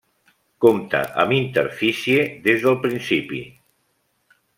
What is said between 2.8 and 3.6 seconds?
principi.